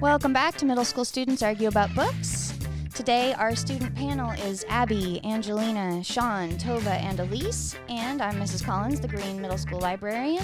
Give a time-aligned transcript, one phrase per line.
[0.00, 2.54] Welcome back to Middle School Students Argue About Books.
[2.94, 8.64] Today, our student panel is Abby, Angelina, Sean, Tova, and Elise, and I'm Mrs.
[8.64, 10.42] Collins, the Green Middle School Librarian.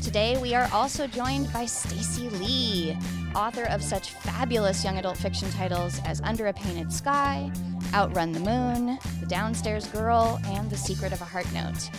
[0.00, 2.96] Today, we are also joined by Stacey Lee,
[3.34, 7.52] author of such fabulous young adult fiction titles as Under a Painted Sky,
[7.92, 11.90] Outrun the Moon, The Downstairs Girl, and The Secret of a Heart Note.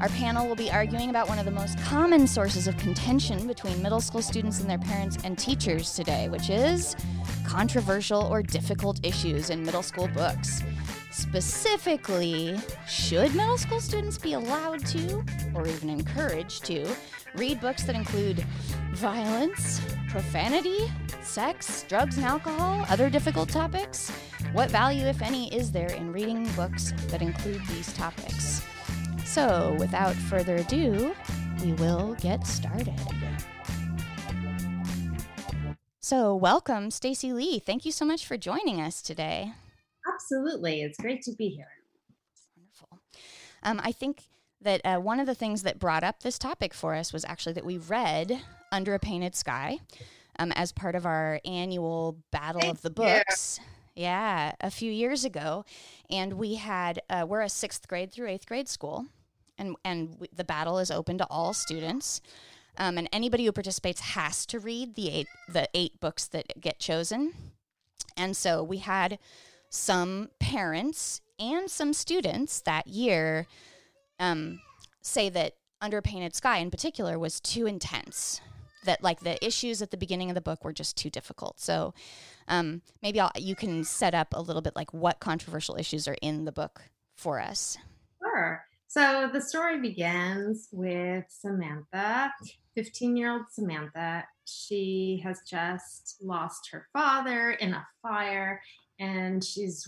[0.00, 3.82] Our panel will be arguing about one of the most common sources of contention between
[3.82, 6.94] middle school students and their parents and teachers today, which is
[7.44, 10.62] controversial or difficult issues in middle school books.
[11.10, 12.56] Specifically,
[12.86, 16.88] should middle school students be allowed to, or even encouraged to,
[17.34, 18.46] read books that include
[18.92, 19.80] violence,
[20.10, 20.78] profanity,
[21.22, 24.10] sex, drugs, and alcohol, other difficult topics?
[24.52, 28.62] What value, if any, is there in reading books that include these topics?
[29.38, 31.14] So, without further ado,
[31.62, 33.00] we will get started.
[36.00, 37.60] So, welcome, Stacey Lee.
[37.60, 39.52] Thank you so much for joining us today.
[40.12, 40.82] Absolutely.
[40.82, 41.68] It's great to be here.
[42.56, 42.98] Wonderful.
[43.62, 44.24] Um, I think
[44.60, 47.52] that uh, one of the things that brought up this topic for us was actually
[47.52, 49.78] that we read Under a Painted Sky
[50.40, 53.60] um, as part of our annual Battle Thank of the Books.
[53.94, 54.02] You.
[54.02, 55.64] Yeah, a few years ago.
[56.10, 59.06] And we had, uh, we're a sixth grade through eighth grade school
[59.58, 62.20] and and w- the battle is open to all students.
[62.76, 66.78] Um, and anybody who participates has to read the eight the eight books that get
[66.78, 67.32] chosen.
[68.16, 69.18] And so we had
[69.70, 73.46] some parents and some students that year
[74.18, 74.60] um,
[75.02, 78.40] say that Under Painted Sky in particular was too intense.
[78.84, 81.60] That like the issues at the beginning of the book were just too difficult.
[81.60, 81.94] So
[82.46, 86.16] um, maybe I'll, you can set up a little bit like what controversial issues are
[86.22, 86.82] in the book
[87.16, 87.76] for us.
[88.20, 88.64] Sure.
[88.90, 92.32] So the story begins with Samantha,
[92.74, 94.24] 15 year old Samantha.
[94.46, 98.62] She has just lost her father in a fire,
[98.98, 99.86] and she's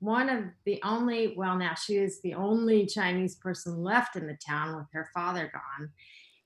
[0.00, 4.36] one of the only, well, now she is the only Chinese person left in the
[4.46, 5.88] town with her father gone.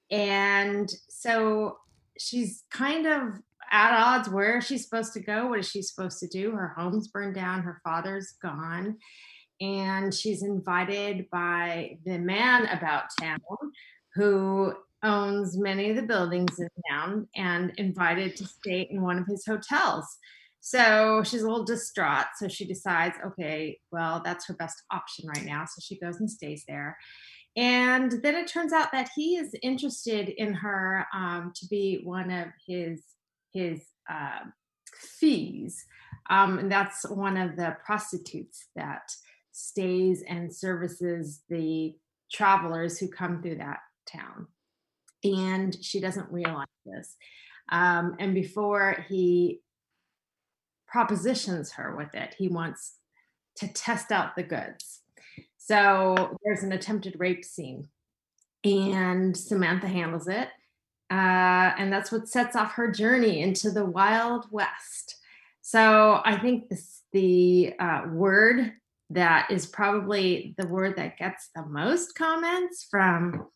[0.09, 1.79] And so
[2.17, 3.41] she's kind of
[3.73, 5.49] at odds Where is she supposed to go.
[5.49, 6.53] What is she supposed to do?
[6.53, 8.99] Her home's burned down, her father's gone
[9.61, 13.39] and she's invited by the man about town
[14.15, 19.27] who owns many of the buildings in town and invited to stay in one of
[19.27, 20.19] his hotels.
[20.61, 22.27] So she's a little distraught.
[22.39, 25.65] So she decides, okay, well, that's her best option right now.
[25.65, 26.97] So she goes and stays there.
[27.57, 32.31] And then it turns out that he is interested in her um, to be one
[32.31, 33.03] of his
[33.55, 33.81] his
[34.11, 34.41] uh,
[35.19, 35.87] fees.
[36.29, 39.11] Um, and that's one of the prostitutes that
[39.57, 41.97] stays and services the
[42.31, 44.47] travelers who come through that town.
[45.25, 47.17] And she doesn't realize this.
[47.71, 49.61] Um, and before he
[50.87, 52.97] propositions her with it, he wants
[53.57, 55.01] to test out the goods.
[55.57, 57.89] So there's an attempted rape scene,
[58.63, 60.49] and Samantha handles it.
[61.11, 65.17] Uh, and that's what sets off her journey into the Wild West.
[65.63, 68.73] So I think this, the uh, word
[69.11, 73.47] that is probably the word that gets the most comments from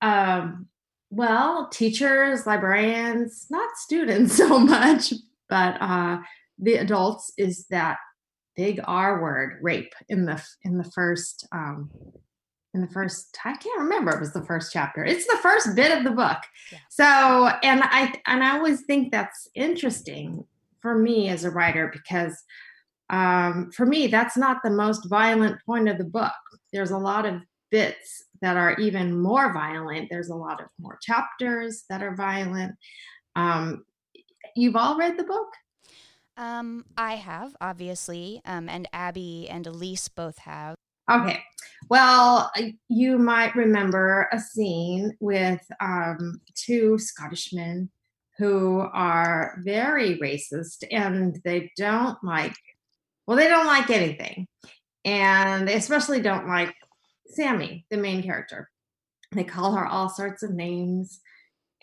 [0.00, 0.66] um,
[1.10, 5.12] well teachers librarians not students so much
[5.48, 6.18] but uh,
[6.58, 7.98] the adults is that
[8.56, 11.90] big r word rape in the in the first um,
[12.74, 15.96] in the first i can't remember it was the first chapter it's the first bit
[15.96, 16.38] of the book
[16.72, 16.78] yeah.
[16.90, 20.44] so and i and i always think that's interesting
[20.80, 22.44] for me as a writer because
[23.10, 26.32] um, for me, that's not the most violent point of the book.
[26.72, 27.40] There's a lot of
[27.70, 30.08] bits that are even more violent.
[30.10, 32.74] There's a lot of more chapters that are violent.
[33.34, 33.84] Um,
[34.54, 35.48] you've all read the book?
[36.36, 40.74] Um, I have, obviously, um, and Abby and Elise both have.
[41.10, 41.40] Okay.
[41.88, 42.50] Well,
[42.88, 47.90] you might remember a scene with um, two Scottish men
[48.38, 52.56] who are very racist and they don't like
[53.26, 54.46] well, they don't like anything.
[55.04, 56.74] And they especially don't like
[57.28, 58.70] Sammy, the main character.
[59.32, 61.20] They call her all sorts of names.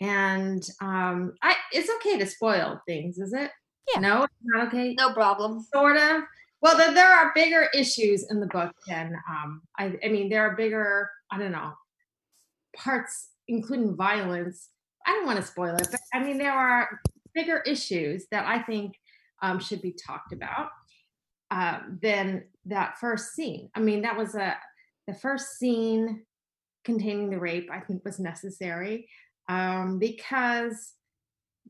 [0.00, 3.50] And um, I, it's okay to spoil things, is it?
[3.94, 4.00] Yeah.
[4.00, 4.94] No, it's not okay.
[4.98, 5.64] No problem.
[5.72, 6.22] Sort of.
[6.60, 10.42] Well, there, there are bigger issues in the book than um, I, I mean, there
[10.42, 11.72] are bigger, I don't know,
[12.74, 14.70] parts, including violence.
[15.06, 17.00] I don't want to spoil it, but I mean, there are
[17.34, 18.96] bigger issues that I think
[19.42, 20.70] um, should be talked about
[21.54, 23.70] uh, than that first scene.
[23.76, 24.56] I mean, that was a
[25.06, 26.24] the first scene
[26.84, 27.70] containing the rape.
[27.70, 29.08] I think was necessary
[29.48, 30.94] um, because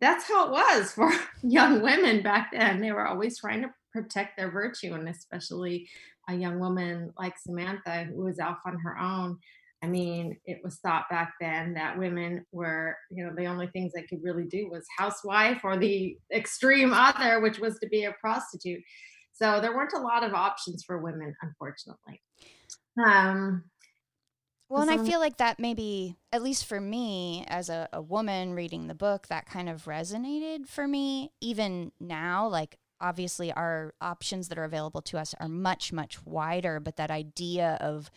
[0.01, 2.81] that's how it was for young women back then.
[2.81, 5.87] They were always trying to protect their virtue, and especially
[6.31, 9.39] a young woman like Samantha who was off on her own.
[9.83, 13.93] I mean, it was thought back then that women were, you know, the only things
[13.93, 18.15] they could really do was housewife or the extreme other, which was to be a
[18.19, 18.83] prostitute.
[19.35, 22.23] So there weren't a lot of options for women, unfortunately.
[23.05, 23.65] Um,
[24.69, 28.55] well, and I feel like that maybe, at least for me as a, a woman
[28.55, 31.33] reading the book, that kind of resonated for me.
[31.41, 36.81] Even now, like obviously our options that are available to us are much, much wider,
[36.81, 38.11] but that idea of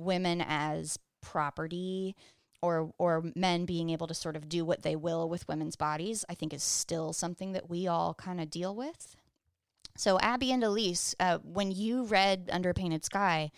[0.00, 2.16] women as property
[2.62, 6.24] or or men being able to sort of do what they will with women's bodies,
[6.28, 9.16] I think is still something that we all kind of deal with.
[10.00, 13.50] So Abby and Elise, uh, when you read Under a Painted Sky,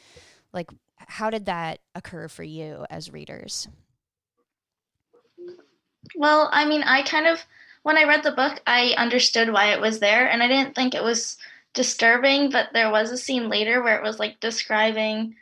[0.52, 3.68] like how did that occur for you as readers?
[6.16, 7.46] Well, I mean, I kind of
[7.84, 10.96] when I read the book, I understood why it was there, and I didn't think
[10.96, 11.36] it was
[11.74, 12.50] disturbing.
[12.50, 15.36] But there was a scene later where it was like describing,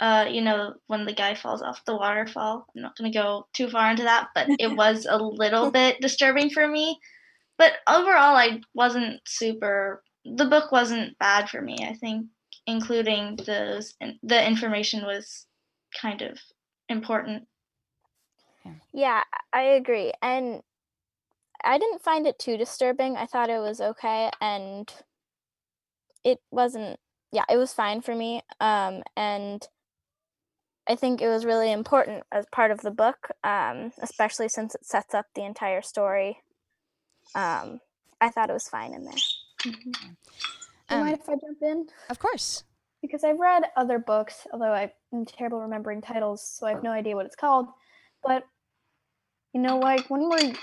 [0.00, 2.66] uh, you know, when the guy falls off the waterfall.
[2.74, 6.00] I'm not going to go too far into that, but it was a little bit
[6.00, 6.98] disturbing for me.
[7.58, 10.02] But overall, I wasn't super.
[10.24, 11.78] The book wasn't bad for me.
[11.82, 12.26] I think
[12.66, 15.46] including those the information was
[16.00, 16.38] kind of
[16.88, 17.46] important.
[18.92, 19.22] Yeah,
[19.52, 20.12] I agree.
[20.22, 20.62] And
[21.64, 23.16] I didn't find it too disturbing.
[23.16, 24.92] I thought it was okay and
[26.24, 26.98] it wasn't
[27.32, 28.42] yeah, it was fine for me.
[28.60, 29.66] Um and
[30.88, 34.84] I think it was really important as part of the book, um, especially since it
[34.84, 36.38] sets up the entire story.
[37.34, 37.80] Um,
[38.20, 39.14] I thought it was fine in there.
[39.64, 39.90] Mm-hmm.
[39.90, 39.98] Do
[40.90, 41.86] you um, mind if I jump in?
[42.10, 42.64] Of course.
[43.00, 47.16] Because I've read other books, although I'm terrible remembering titles, so I have no idea
[47.16, 47.66] what it's called.
[48.22, 48.44] But
[49.52, 50.54] you know, like when we're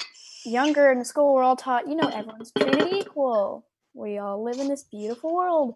[0.45, 3.65] younger in school, we're all taught, you know, everyone's treated equal.
[3.93, 5.75] We all live in this beautiful world,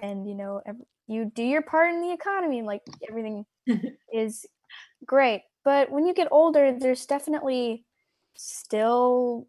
[0.00, 3.44] and you know, every, you do your part in the economy, and like everything
[4.12, 4.46] is
[5.04, 5.42] great.
[5.64, 7.84] But when you get older, there's definitely
[8.36, 9.46] still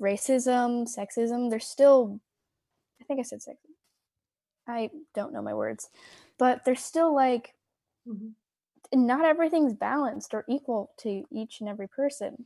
[0.00, 1.50] racism, sexism.
[1.50, 2.20] There's still,
[3.02, 3.74] I think I said sexism.
[4.68, 5.88] I don't know my words,
[6.38, 7.54] but there's still like,
[8.08, 8.28] mm-hmm.
[9.06, 12.44] not everything's balanced or equal to each and every person.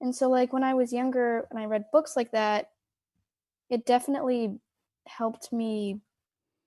[0.00, 2.70] And so, like, when I was younger and I read books like that,
[3.68, 4.58] it definitely
[5.06, 6.00] helped me,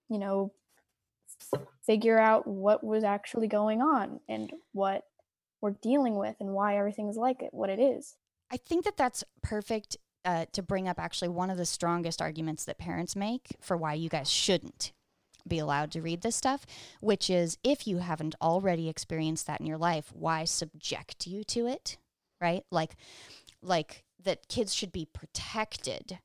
[0.07, 0.51] you know,
[1.83, 5.03] figure out what was actually going on and what
[5.61, 8.17] we're dealing with and why everything's like it, what it is.
[8.51, 12.65] I think that that's perfect uh, to bring up actually one of the strongest arguments
[12.65, 14.91] that parents make for why you guys shouldn't
[15.47, 16.65] be allowed to read this stuff,
[17.01, 21.67] which is if you haven't already experienced that in your life, why subject you to
[21.67, 21.97] it?
[22.39, 22.63] Right?
[22.71, 22.95] Like,
[23.61, 26.19] like that kids should be protected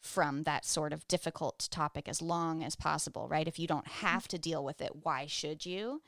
[0.00, 3.48] from that sort of difficult topic as long as possible, right?
[3.48, 6.02] If you don't have to deal with it, why should you?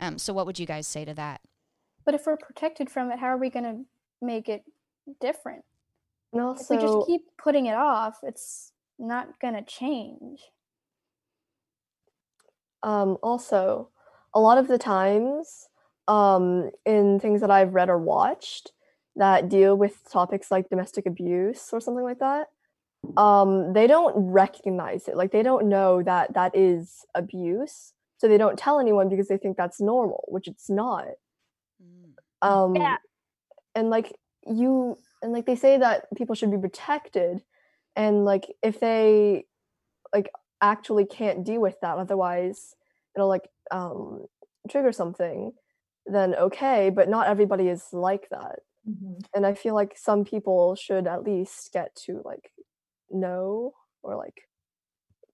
[0.00, 1.40] Um, so, what would you guys say to that?
[2.04, 3.84] But if we're protected from it, how are we going to
[4.24, 4.64] make it
[5.20, 5.64] different?
[6.32, 10.40] And also, if we just keep putting it off, it's not going to change.
[12.82, 13.90] Um, also,
[14.34, 15.68] a lot of the times
[16.08, 18.72] um, in things that I've read or watched
[19.16, 22.48] that deal with topics like domestic abuse or something like that,
[23.16, 25.16] um, they don't recognize it.
[25.16, 29.36] Like they don't know that that is abuse, so they don't tell anyone because they
[29.36, 31.06] think that's normal, which it's not.
[31.82, 32.48] Mm.
[32.48, 32.96] Um, yeah.
[33.74, 34.14] And like
[34.46, 37.42] you and like they say that people should be protected
[37.96, 39.44] and like if they
[40.14, 40.30] like
[40.60, 42.74] actually can't deal with that otherwise
[43.14, 44.26] it'll like um
[44.70, 45.52] trigger something
[46.06, 49.14] then okay but not everybody is like that mm-hmm.
[49.34, 52.52] and i feel like some people should at least get to like
[53.10, 53.72] know
[54.02, 54.42] or like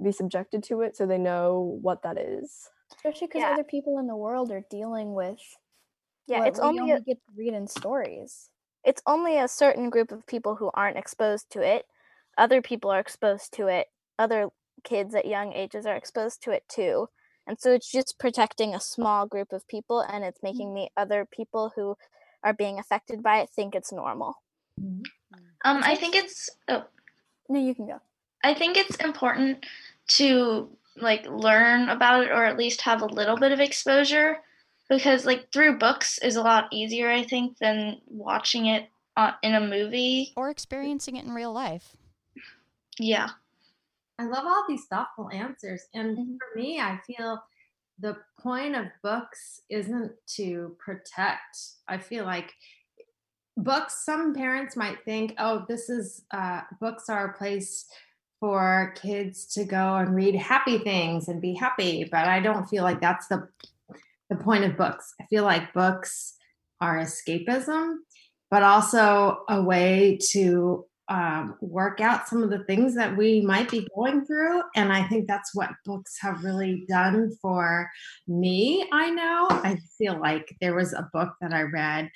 [0.02, 3.52] be subjected to it so they know what that is especially because yeah.
[3.52, 5.40] other people in the world are dealing with
[6.26, 8.50] yeah it's only, only a- get to read in stories
[8.88, 11.84] it's only a certain group of people who aren't exposed to it.
[12.38, 13.88] Other people are exposed to it.
[14.18, 14.48] Other
[14.82, 17.10] kids at young ages are exposed to it too.
[17.46, 21.26] And so it's just protecting a small group of people and it's making the other
[21.30, 21.98] people who
[22.42, 24.36] are being affected by it think it's normal.
[24.80, 25.02] Mm-hmm.
[25.66, 26.84] Um, I think it's oh
[27.50, 28.00] no, you can go.
[28.42, 29.66] I think it's important
[30.16, 34.38] to like learn about it or at least have a little bit of exposure
[34.88, 39.54] because like through books is a lot easier i think than watching it uh, in
[39.54, 41.96] a movie or experiencing it in real life
[42.98, 43.28] yeah
[44.18, 46.34] i love all these thoughtful answers and mm-hmm.
[46.36, 47.42] for me i feel
[48.00, 52.54] the point of books isn't to protect i feel like
[53.58, 57.86] books, some parents might think, oh, this is uh, books are a place
[58.40, 62.04] for kids to go and read happy things and be happy.
[62.10, 63.48] But I don't feel like that's the
[64.30, 65.14] the point of books.
[65.20, 66.34] I feel like books
[66.80, 67.96] are escapism,
[68.50, 73.70] but also a way to um, work out some of the things that we might
[73.70, 74.62] be going through.
[74.76, 77.90] And I think that's what books have really done for
[78.26, 78.86] me.
[78.92, 82.10] I know I feel like there was a book that I read,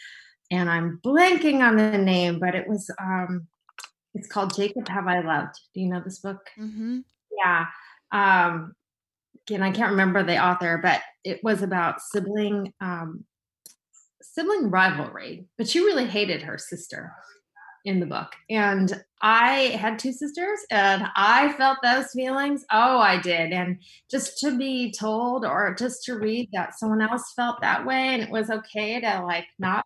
[0.51, 3.47] and I'm blanking on the name, but it was um,
[4.15, 5.59] it's called Jacob Have I Loved.
[5.75, 6.51] Do you know this book?
[6.59, 7.01] Mm-hmm.
[7.39, 7.67] Yeah.
[8.13, 8.75] Um,
[9.53, 13.25] again, I can't remember the author, but it was about sibling um,
[14.23, 15.45] sibling rivalry.
[15.59, 17.13] But she really hated her sister
[17.85, 18.33] in the book.
[18.49, 22.65] And I had two sisters and I felt those feelings.
[22.73, 23.53] Oh, I did.
[23.53, 23.79] And
[24.11, 28.23] just to be told or just to read that someone else felt that way and
[28.23, 29.85] it was okay to like not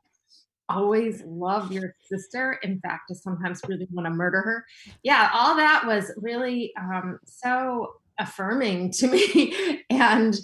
[0.69, 2.59] always love your sister.
[2.63, 4.65] In fact, to sometimes really want to murder her.
[5.03, 9.83] Yeah, all that was really um, so affirming to me.
[9.91, 10.37] and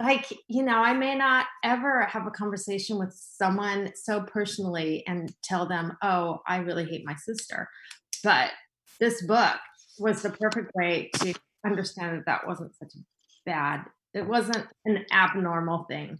[0.00, 5.32] like you know i may not ever have a conversation with someone so personally and
[5.42, 7.68] tell them oh i really hate my sister
[8.22, 8.50] but
[9.00, 9.56] this book
[9.98, 11.34] was the perfect way to
[11.64, 12.98] understand that that wasn't such a
[13.46, 16.18] bad it wasn't an abnormal thing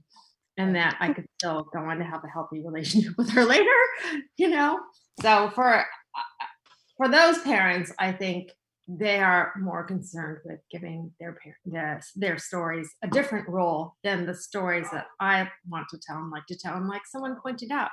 [0.56, 3.64] and that i could still go on to have a healthy relationship with her later
[4.36, 4.78] you know
[5.20, 6.46] so for uh,
[6.96, 8.50] for those parents i think
[8.86, 11.38] they are more concerned with giving their
[11.72, 16.30] parents their stories a different role than the stories that I want to tell and
[16.30, 16.76] like to tell.
[16.76, 17.90] And like someone pointed out,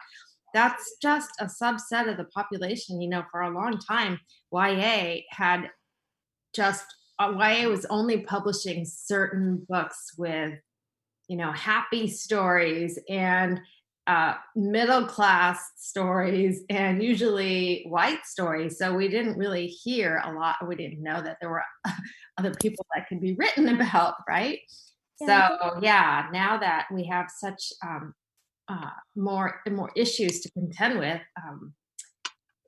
[0.54, 3.00] that's just a subset of the population.
[3.00, 4.20] You know, for a long time,
[4.54, 5.70] YA had
[6.54, 6.86] just
[7.20, 10.60] uh, YA was only publishing certain books with,
[11.28, 13.62] you know, happy stories and
[14.08, 18.78] uh, middle class stories and usually white stories.
[18.78, 20.56] So we didn't really hear a lot.
[20.68, 21.64] We didn't know that there were
[22.38, 24.60] other people that could be written about, right?
[25.20, 25.50] Yeah.
[25.50, 28.14] So yeah, now that we have such um,
[28.68, 31.74] uh, more more issues to contend with, um,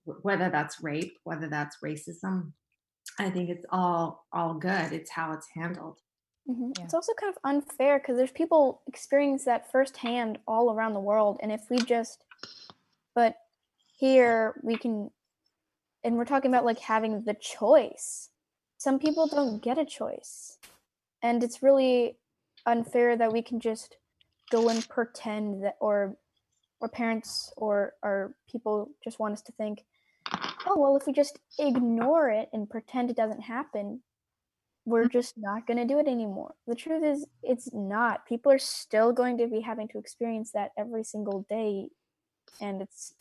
[0.05, 2.51] whether that's rape, whether that's racism,
[3.19, 4.93] I think it's all all good.
[4.93, 5.97] It's how it's handled.
[6.49, 6.71] Mm-hmm.
[6.77, 6.83] Yeah.
[6.83, 11.39] It's also kind of unfair because there's people experience that firsthand all around the world,
[11.41, 12.23] and if we just,
[13.15, 13.37] but
[13.97, 15.09] here we can,
[16.03, 18.29] and we're talking about like having the choice.
[18.77, 20.57] Some people don't get a choice,
[21.21, 22.17] and it's really
[22.65, 23.95] unfair that we can just
[24.51, 26.17] go and pretend that, or,
[26.81, 29.85] or parents or or people just want us to think,
[30.65, 34.01] oh well, if we just ignore it and pretend it doesn't happen,
[34.85, 35.17] we're mm-hmm.
[35.17, 36.55] just not going to do it anymore.
[36.67, 38.25] The truth is, it's not.
[38.25, 41.87] People are still going to be having to experience that every single day.
[42.59, 43.13] And it's,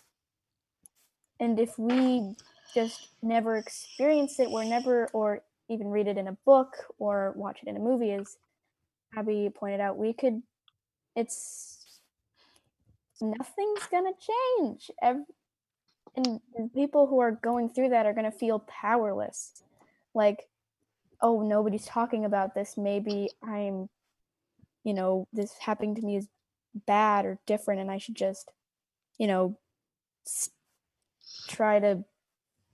[1.38, 2.34] and if we
[2.74, 7.60] just never experience it, we're never, or even read it in a book or watch
[7.62, 8.36] it in a movie, as
[9.16, 10.42] Abby pointed out, we could,
[11.14, 12.00] it's,
[13.20, 14.90] nothing's going to change.
[15.00, 15.24] Every,
[16.16, 19.62] and, and people who are going through that are going to feel powerless.
[20.14, 20.48] Like,
[21.22, 22.76] oh nobody's talking about this.
[22.76, 23.88] Maybe i'm
[24.84, 26.28] you know this happening to me is
[26.86, 28.50] bad or different and i should just
[29.18, 29.58] you know
[31.48, 32.02] try to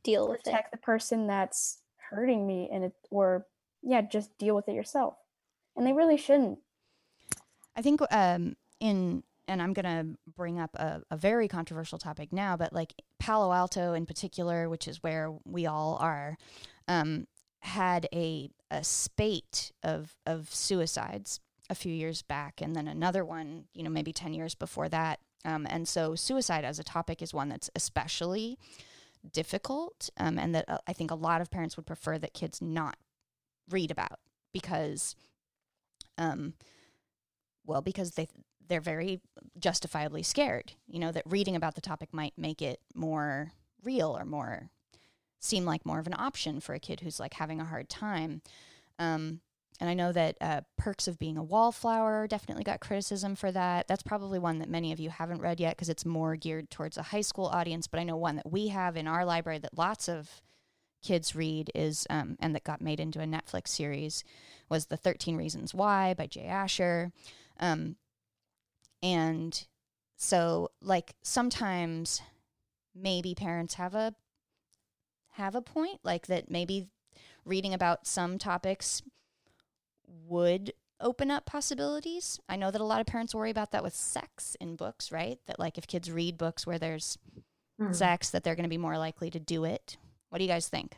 [0.03, 0.71] deal with protect it.
[0.77, 1.79] the person that's
[2.11, 3.47] hurting me and it or
[3.83, 5.15] yeah just deal with it yourself.
[5.77, 6.59] And they really shouldn't.
[7.77, 12.33] I think um in and i'm going to bring up a, a very controversial topic
[12.33, 16.37] now but like palo alto in particular which is where we all are
[16.87, 17.27] um,
[17.69, 23.65] had a a spate of of suicides a few years back, and then another one,
[23.75, 25.21] you know, maybe ten years before that.
[25.45, 28.59] Um, and so, suicide as a topic is one that's especially
[29.33, 32.61] difficult, um, and that uh, I think a lot of parents would prefer that kids
[32.61, 32.97] not
[33.71, 34.19] read about
[34.53, 35.15] because,
[36.17, 36.55] um,
[37.67, 38.29] well, because they
[38.67, 39.21] they're very
[39.59, 40.73] justifiably scared.
[40.87, 44.71] You know that reading about the topic might make it more real or more
[45.41, 48.43] seem like more of an option for a kid who's like having a hard time.
[48.99, 49.41] Um,
[49.81, 53.87] and I know that uh, Perks of Being a Wallflower definitely got criticism for that.
[53.87, 56.99] That's probably one that many of you haven't read yet because it's more geared towards
[56.99, 57.87] a high school audience.
[57.87, 60.43] But I know one that we have in our library that lots of
[61.01, 64.25] kids read is, um, and that got made into a Netflix series,
[64.69, 67.13] was The 13 Reasons Why by Jay Asher.
[67.61, 67.95] Um,
[69.01, 69.65] and
[70.17, 72.21] so, like, sometimes
[72.97, 74.13] maybe parents have a
[75.39, 76.89] have a point, like that maybe
[77.45, 79.03] reading about some topics
[80.27, 82.41] would open up possibilities.
[82.49, 85.39] I know that a lot of parents worry about that with sex in books, right?
[85.47, 87.19] That like if kids read books where there's
[87.81, 87.95] mm.
[87.95, 89.97] sex, that they're going to be more likely to do it.
[90.29, 90.97] What do you guys think?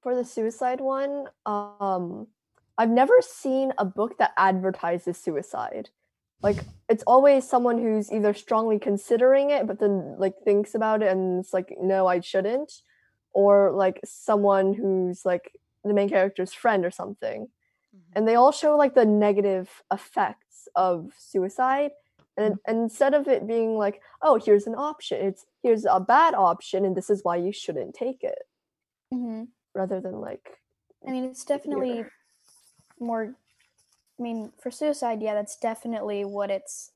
[0.00, 2.28] For the suicide one, um,
[2.78, 5.90] I've never seen a book that advertises suicide.
[6.42, 11.10] Like it's always someone who's either strongly considering it but then like thinks about it
[11.10, 12.72] and it's like no, I shouldn't
[13.32, 15.52] or like someone who's like
[15.84, 17.48] the main character's friend or something.
[17.94, 18.12] Mm-hmm.
[18.14, 21.90] And they all show like the negative effects of suicide
[22.36, 22.70] and, mm-hmm.
[22.70, 26.84] and instead of it being like, oh, here's an option, it's here's a bad option
[26.84, 28.38] and this is why you shouldn't take it.
[29.12, 29.44] Mm-hmm.
[29.74, 30.58] Rather than like
[31.06, 32.04] I mean, it's definitely
[33.00, 33.34] more
[34.18, 36.92] I mean, for suicide, yeah, that's definitely what it's.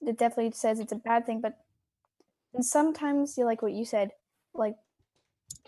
[0.00, 1.58] It definitely says it's a bad thing, but
[2.54, 4.10] and sometimes you like what you said,
[4.54, 4.76] like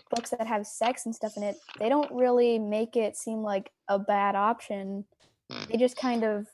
[0.09, 3.71] books that have sex and stuff in it, they don't really make it seem like
[3.87, 5.05] a bad option.
[5.49, 5.63] Hmm.
[5.71, 6.47] They just kind of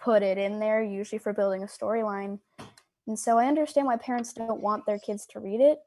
[0.00, 2.38] put it in there, usually for building a storyline.
[3.06, 5.80] And so I understand why parents don't want their kids to read it,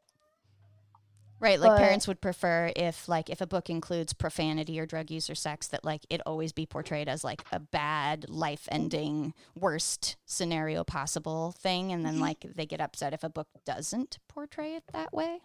[1.40, 5.12] Right, like but, parents would prefer if like if a book includes profanity or drug
[5.12, 10.16] use or sex that like it always be portrayed as like a bad life-ending worst
[10.26, 12.24] scenario possible thing and then mm-hmm.
[12.24, 15.40] like they get upset if a book doesn't portray it that way.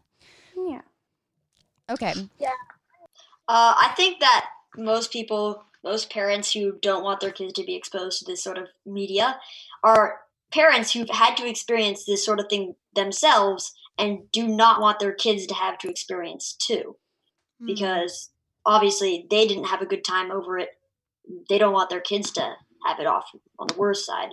[0.56, 0.80] Yeah.
[1.90, 2.14] Okay.
[2.38, 2.49] Yeah.
[3.49, 4.46] Uh, I think that
[4.78, 8.56] most people, most parents who don't want their kids to be exposed to this sort
[8.56, 9.38] of media
[9.82, 10.20] are
[10.52, 15.12] parents who've had to experience this sort of thing themselves and do not want their
[15.12, 16.96] kids to have to experience too.
[17.62, 17.66] Mm.
[17.66, 18.30] because
[18.64, 20.70] obviously they didn't have a good time over it.
[21.49, 22.54] They don't want their kids to
[22.87, 24.30] have it off on the worst side.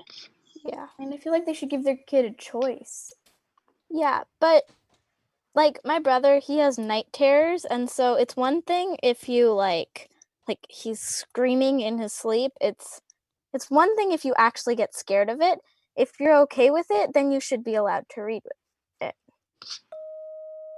[0.63, 3.13] Yeah I and i feel like they should give their kid a choice.
[3.89, 4.63] Yeah but
[5.55, 10.09] like my brother he has night terrors and so it's one thing if you like
[10.47, 12.51] like he's screaming in his sleep.
[12.59, 13.01] It's
[13.53, 15.59] it's one thing if you actually get scared of it.
[15.95, 18.43] If you're okay with it then you should be allowed to read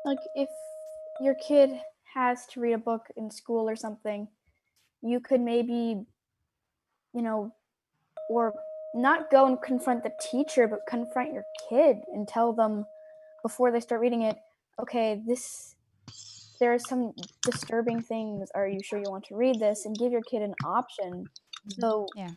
[0.05, 0.49] like if
[1.19, 1.69] your kid
[2.13, 4.27] has to read a book in school or something,
[5.01, 6.05] you could maybe,
[7.13, 7.53] you know,
[8.29, 8.53] or
[8.93, 12.85] not go and confront the teacher, but confront your kid and tell them
[13.41, 14.37] before they start reading it,
[14.79, 15.75] okay, this
[16.59, 18.49] there are some disturbing things.
[18.53, 19.85] Are you sure you want to read this?
[19.85, 21.25] And give your kid an option.
[21.79, 22.29] So yeah.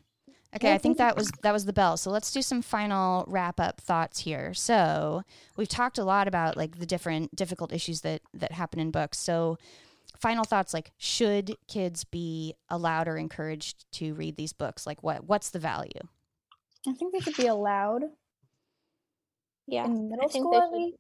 [0.57, 1.97] Okay, I think that was that was the bell.
[1.97, 4.55] So let's do some final wrap up thoughts here.
[4.55, 5.23] So
[5.57, 9.19] we've talked a lot about like the different difficult issues that that happen in books.
[9.19, 9.59] So
[10.19, 14.87] final thoughts like should kids be allowed or encouraged to read these books?
[14.87, 15.91] Like what what's the value?
[16.87, 18.05] I think they should be allowed.
[19.67, 19.87] Yeah.
[19.87, 20.93] In middle school,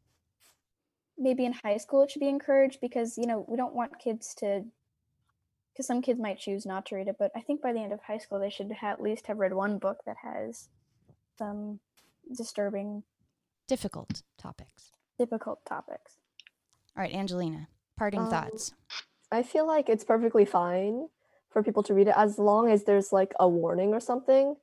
[1.16, 4.34] maybe in high school it should be encouraged because you know we don't want kids
[4.38, 4.64] to
[5.74, 7.92] because some kids might choose not to read it, but I think by the end
[7.92, 10.68] of high school they should ha- at least have read one book that has
[11.36, 11.80] some
[12.36, 13.02] disturbing,
[13.66, 14.92] difficult topics.
[15.18, 16.18] Difficult topics.
[16.96, 18.72] All right, Angelina, parting um, thoughts.
[19.32, 21.08] I feel like it's perfectly fine
[21.50, 24.56] for people to read it as long as there's like a warning or something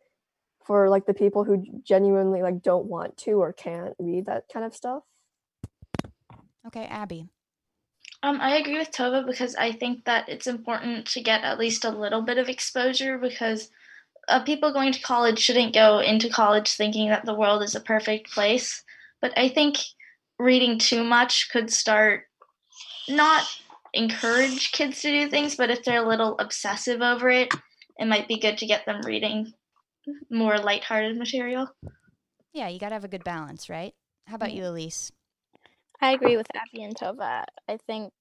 [0.64, 4.66] for like the people who genuinely like don't want to or can't read that kind
[4.66, 5.04] of stuff.
[6.68, 7.28] Okay, Abby.
[8.24, 11.86] Um, I agree with Tova because I think that it's important to get at least
[11.86, 13.70] a little bit of exposure because
[14.28, 17.80] uh, people going to college shouldn't go into college thinking that the world is a
[17.82, 18.84] perfect place.
[19.22, 19.78] But I think
[20.38, 22.24] reading too much could start
[23.10, 23.44] not
[23.94, 27.54] encourage kids to do things, but if they're a little obsessive over it,
[27.98, 29.54] it might be good to get them reading
[30.30, 31.68] more lighthearted material.
[32.54, 33.94] Yeah, you got to have a good balance, right?
[34.28, 35.12] How about you, Elise?
[36.02, 37.46] I agree with Abby and Tova.
[37.68, 38.12] I think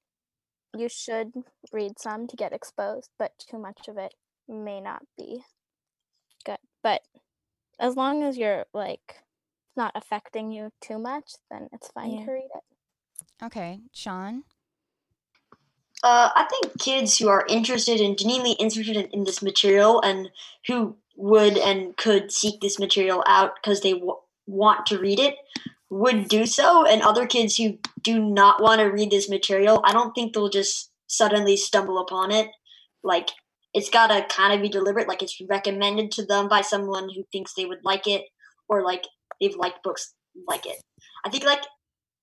[0.77, 1.33] you should
[1.73, 4.15] read some to get exposed, but too much of it
[4.49, 5.43] may not be
[6.45, 6.59] good.
[6.83, 7.03] But
[7.79, 9.23] as long as you're like
[9.77, 12.25] not affecting you too much, then it's fine yeah.
[12.27, 13.45] to read it.
[13.45, 14.45] Okay, Sean.
[16.03, 20.31] Uh, I think kids who are interested and genuinely interested in, in, this material and
[20.67, 24.17] who would and could seek this material out because they w-
[24.47, 25.37] want to read it
[25.91, 29.93] would do so, and other kids who do not want to read this material, I
[29.93, 32.49] don't think they'll just suddenly stumble upon it.
[33.03, 33.31] Like,
[33.75, 37.25] it's got to kind of be deliberate, like, it's recommended to them by someone who
[37.33, 38.23] thinks they would like it,
[38.69, 39.05] or like
[39.41, 40.15] they've liked books
[40.47, 40.81] like it.
[41.25, 41.63] I think, like,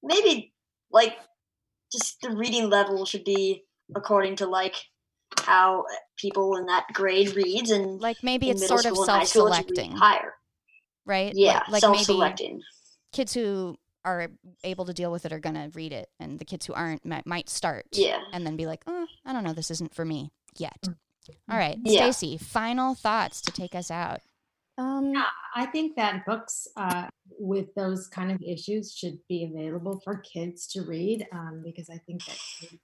[0.02, 0.54] maybe,
[0.92, 1.18] like,
[1.92, 3.64] just the reading level should be
[3.96, 4.76] according to, like,
[5.42, 5.84] how
[6.18, 10.34] people in that grade reads and like maybe it's sort of self-selecting higher
[11.06, 12.64] right yeah like, like self-selecting maybe
[13.18, 13.76] kids who
[14.06, 14.28] are
[14.64, 17.04] able to deal with it are going to read it and the kids who aren't
[17.04, 20.06] might, might start yeah and then be like oh i don't know this isn't for
[20.06, 20.96] me yet mm.
[21.50, 22.04] all right yeah.
[22.04, 24.22] stacey final thoughts to take us out
[24.78, 25.14] um
[25.56, 27.08] I think that books uh,
[27.40, 31.98] with those kind of issues should be available for kids to read um, because I
[32.06, 32.80] think that kids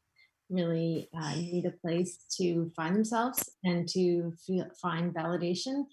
[0.50, 5.86] really uh, need a place to find themselves and to feel, find validation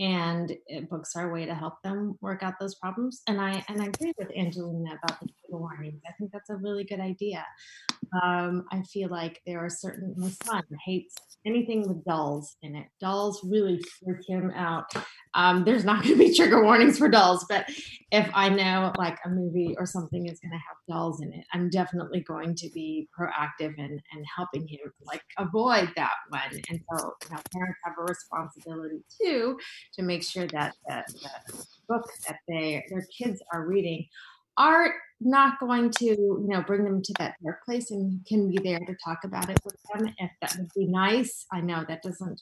[0.00, 3.22] and uh, books are a way to help them work out those problems.
[3.26, 6.00] And I and I agree with Angelina about the warnings.
[6.06, 7.44] I think that's a really good idea.
[8.22, 12.86] Um, I feel like there are certain my son hates anything with dolls in it.
[13.00, 14.86] Dolls really freak him out.
[15.34, 17.68] Um, there's not going to be trigger warnings for dolls, but
[18.10, 21.44] if I know like a movie or something is going to have dolls in it,
[21.52, 26.62] I'm definitely going to be proactive and and helping him like avoid that one.
[26.68, 29.58] And so, you know, parents have a responsibility too
[29.94, 34.06] to make sure that the, the book that they their kids are reading
[34.56, 38.58] are not going to you know bring them to that dark place and can be
[38.62, 40.12] there to talk about it with them.
[40.18, 42.40] If that would be nice i know that doesn't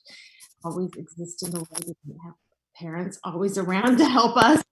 [0.64, 2.34] always exist in the world we don't have
[2.74, 4.62] parents always around to help us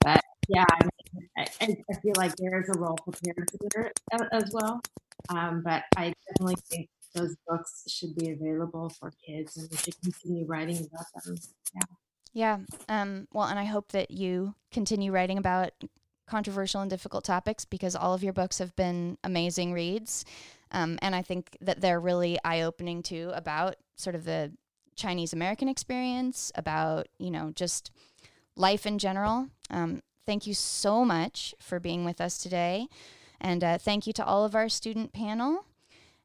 [0.00, 1.46] but yeah i, mean, I,
[1.90, 3.92] I feel like there is a role for parents there
[4.32, 4.80] as well.
[5.28, 10.00] Um, but i definitely think those books should be available for kids and we should
[10.02, 11.36] continue writing about them.
[11.74, 11.82] Yeah
[12.32, 12.58] yeah.
[12.88, 15.72] Um, well, and I hope that you continue writing about
[16.26, 20.24] controversial and difficult topics because all of your books have been amazing reads.
[20.70, 24.52] Um, and I think that they're really eye opening too about sort of the
[24.96, 27.90] Chinese American experience, about, you know, just
[28.56, 29.48] life in general.
[29.70, 32.88] Um, thank you so much for being with us today.
[33.40, 35.66] And uh, thank you to all of our student panel.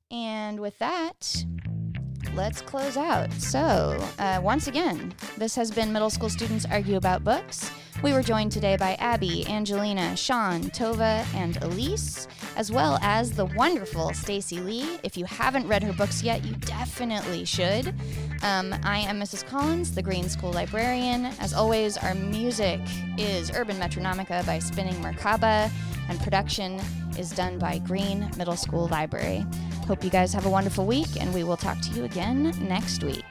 [0.09, 1.43] And with that,
[2.33, 3.31] let's close out.
[3.33, 7.71] So, uh, once again, this has been Middle School Students Argue About Books.
[8.03, 13.45] We were joined today by Abby, Angelina, Sean, Tova, and Elise, as well as the
[13.45, 14.99] wonderful Stacey Lee.
[15.01, 17.87] If you haven't read her books yet, you definitely should.
[18.43, 19.43] Um, I am Mrs.
[19.47, 21.25] Collins, the Green School Librarian.
[21.39, 22.79] As always, our music
[23.17, 25.71] is Urban Metronomica by Spinning Merkaba,
[26.07, 26.79] and production
[27.17, 29.43] is done by Green Middle School Library.
[29.87, 33.03] Hope you guys have a wonderful week, and we will talk to you again next
[33.03, 33.23] week.